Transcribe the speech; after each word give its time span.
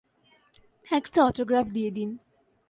একটা 0.91 1.19
অটোগ্রাফ 1.25 1.67
দিয়ে 1.73 1.91
দিন। 1.91 2.09